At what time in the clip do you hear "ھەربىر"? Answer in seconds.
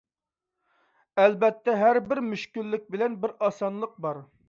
1.83-2.25